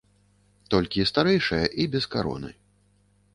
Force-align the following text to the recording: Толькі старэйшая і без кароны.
Толькі 0.73 1.05
старэйшая 1.11 1.61
і 1.85 1.87
без 1.97 2.09
кароны. 2.17 2.51